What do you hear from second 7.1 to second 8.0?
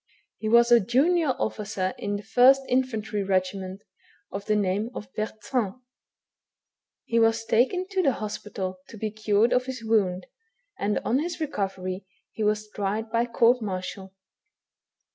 was taken